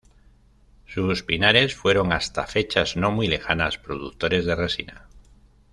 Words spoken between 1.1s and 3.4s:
pinares fueron, hasta fechas no muy